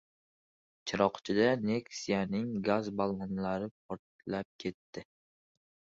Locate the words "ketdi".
4.65-5.09